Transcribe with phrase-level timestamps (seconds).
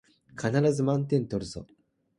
[0.35, 1.67] 必ず満点取るぞ